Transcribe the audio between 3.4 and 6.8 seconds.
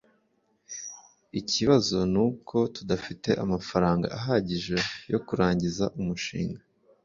amafaranga ahagije yo kurangiza umushinga